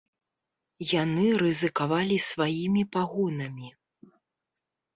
[1.01, 3.69] Яны рызыкавалі сваімі пагонамі.